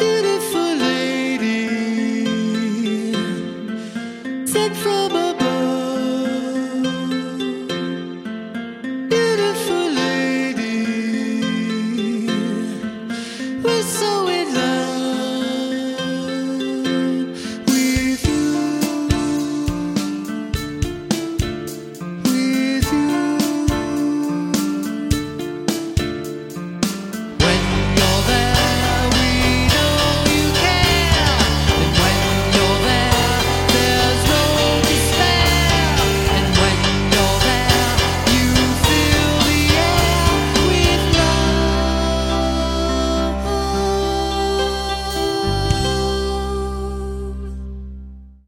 do 0.00 0.29